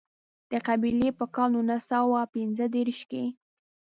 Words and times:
دې 0.49 0.59
قبیلې 0.67 1.09
په 1.17 1.25
کال 1.35 1.49
نولس 1.53 1.81
سوه 1.91 2.19
پېنځه 2.33 2.65
دېرش 2.75 2.99
کې. 3.11 3.23